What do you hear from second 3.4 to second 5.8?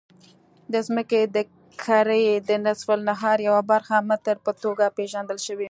یوه برخه متر په توګه پېژندل شوې.